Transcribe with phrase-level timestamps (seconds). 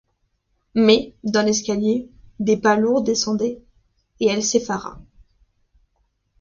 [0.73, 2.09] Mais, dans l'escalier,
[2.39, 3.61] des pas lourds descendaient;
[4.19, 4.99] et elle s'effara.